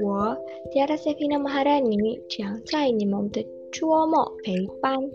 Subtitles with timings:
[0.00, 0.36] 我
[0.72, 5.10] Tiara Sevina Maharani 将在你们的周末陪伴。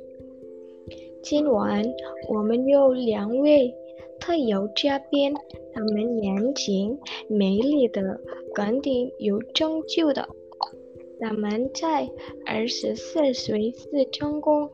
[1.22, 1.84] 今晚
[2.30, 3.74] 我们有两位
[4.20, 5.34] 特邀嘉宾，
[5.74, 6.98] 他们年轻、
[7.28, 8.20] 美丽的、
[8.54, 10.28] 肯定有成就的。
[11.20, 12.10] 他们在
[12.46, 14.70] 二十四岁时成功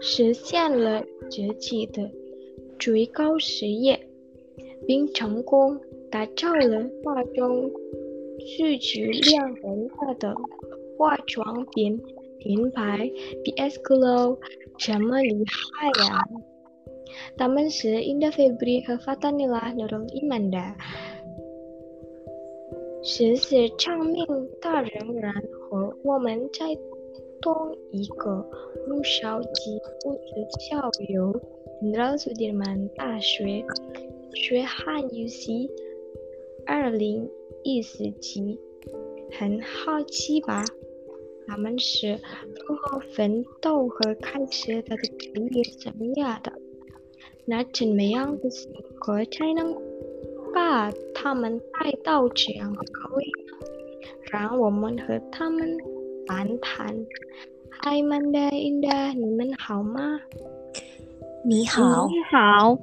[0.00, 2.10] 实现了自己的
[2.78, 4.08] 最高事业，
[4.86, 5.80] 并成功
[6.10, 7.70] 打造了大众
[8.40, 10.34] 需求量很大的
[10.98, 12.00] 化妆品
[12.38, 13.10] 品牌
[13.44, 14.38] BS Glow，
[14.78, 15.44] 这么厉
[15.74, 16.28] 害呀！
[17.36, 20.74] 他们是 Indah Febri 和 Fatanila Nurul Imanda，
[23.02, 24.26] 实是长命
[24.60, 25.32] 大人然
[25.70, 26.66] 和我们在
[27.40, 28.46] 同一个
[28.88, 31.40] 母校及物质校友
[31.82, 33.64] Jenderal Sudirman 大学
[34.36, 35.50] 学汉语时
[36.66, 37.28] 二零
[37.64, 38.60] 一四级，
[39.32, 40.62] 很好奇吧？
[41.48, 42.20] 他们是
[42.68, 46.52] 如何奋斗和开始他的职业生涯的？
[47.46, 48.70] 那怎么样的性
[49.00, 49.74] 格才能
[50.54, 53.56] 把他们带到这样的高位呢？
[54.30, 55.78] 让我们和他们
[56.26, 57.06] 谈谈。
[57.70, 60.20] 嗨你们好吗？
[61.42, 62.78] 你好，你好。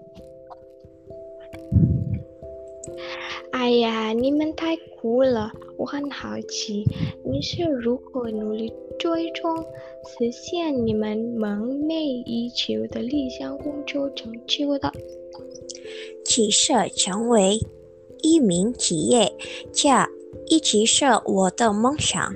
[3.63, 5.49] 哎呀，你们太酷了！
[5.77, 6.83] 我很好奇，
[7.23, 9.55] 你是如何努力最终
[10.05, 11.93] 实现你们梦寐
[12.25, 14.91] 以求的理想工作成就的？
[16.25, 17.57] 其实成为
[18.21, 19.31] 一名企业
[19.71, 20.09] 家
[20.47, 22.33] 一直是我的梦想。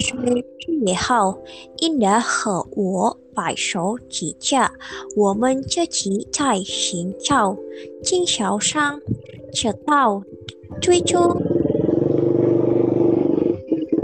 [0.00, 1.40] 是毕业后，
[1.76, 4.72] 因的和我白手起家，
[5.14, 7.56] 我们这期在寻找
[8.02, 9.00] 经销商，
[9.52, 10.22] 直到
[10.80, 11.22] 最终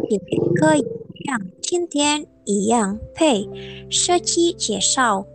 [0.09, 0.19] 也
[0.57, 0.85] 可以
[1.25, 3.49] 像今天一样配
[3.89, 5.27] 设计介绍。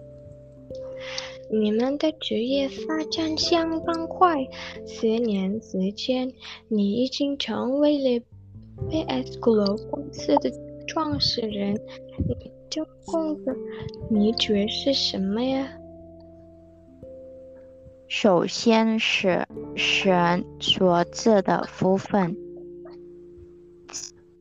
[1.51, 4.47] 你们的职业发展相当快，
[4.85, 6.31] 十年时间，
[6.67, 8.21] 你已经成为了
[8.87, 10.51] BS Glow 公司的
[10.85, 11.73] 创始人。
[12.27, 12.35] 你
[12.69, 13.55] 成功的
[14.11, 15.67] 秘诀是什么呀？
[18.09, 22.35] 首先是神所赐的福分。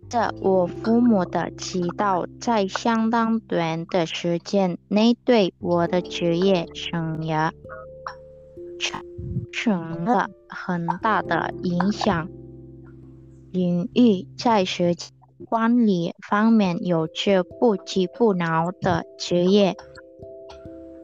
[0.09, 7.51] 这我父母的祈祷，在相当短的时间内对我的职业生涯
[8.81, 9.03] 产
[9.53, 12.27] 生了很大的影响。
[13.53, 15.11] 领域在设计
[15.47, 19.77] 管理方面有着不屈不挠的职业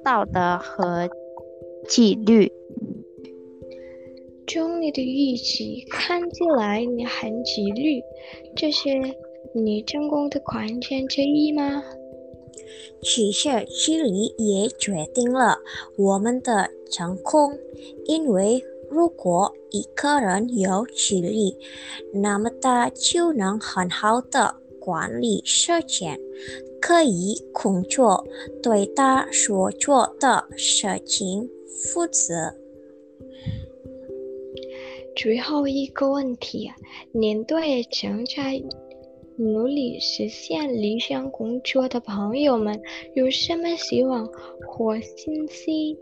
[0.02, 1.10] 道德和
[1.88, 2.50] 纪律。
[4.46, 8.00] 从你的语气看起来，你很纪律，
[8.54, 8.88] 这是
[9.54, 11.82] 你成功的关键之一吗？
[13.02, 14.08] 其实纪律
[14.38, 15.58] 也决定了
[15.96, 17.58] 我们的成功，
[18.06, 21.54] 因为如果一个人有纪律，
[22.12, 26.18] 那么他就能很好的管理时间，
[26.80, 28.26] 可以工作，
[28.62, 32.54] 对他所做的事情负责。
[35.16, 36.70] 最后一个问题，
[37.12, 38.62] 您对正在
[39.36, 42.80] 努力实现理想工作的朋友们
[43.14, 44.28] 有什么希望
[44.66, 45.98] 或信息？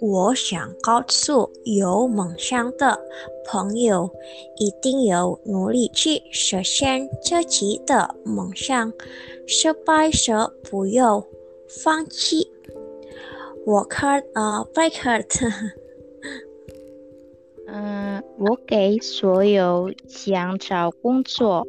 [0.00, 2.98] 我想告诉有梦想的
[3.46, 4.10] 朋友，
[4.56, 8.92] 一定要努力去实现自己的梦想，
[9.46, 10.32] 失败时
[10.70, 11.24] 不要
[11.68, 12.48] 放弃。
[13.66, 15.26] Work hard, uh, play hard.
[17.66, 21.66] 嗯，我给所有想找工作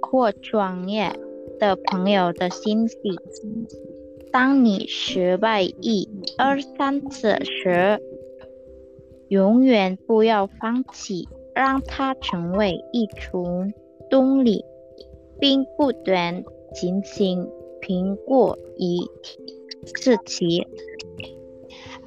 [0.00, 1.12] 或创业
[1.58, 2.96] 的朋友的信息：
[4.32, 8.00] 当你失败一、二、三次时，
[9.28, 13.72] 永远不要放弃，让它成为一种
[14.10, 14.64] 动力，
[15.40, 16.44] 并不断
[16.74, 17.48] 进行
[17.80, 19.00] 评估以
[19.94, 20.66] 自己。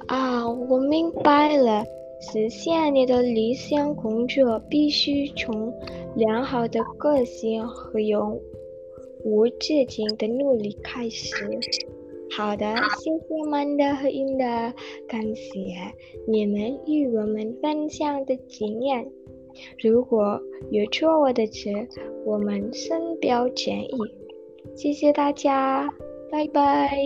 [0.06, 1.84] 啊，我明白了。
[2.24, 5.74] 实现你的理想工作，必须从
[6.14, 8.40] 良好的个性和永
[9.24, 11.58] 无止境的努力开始。
[12.36, 14.74] 好的，谢谢曼达和英达，
[15.06, 15.52] 感谢
[16.26, 19.06] 你们与我们分享的经验。
[19.82, 20.40] 如果
[20.70, 21.68] 有错误的词，
[22.24, 23.96] 我们深表歉意。
[24.74, 25.88] 谢谢大家，
[26.30, 26.96] 拜拜。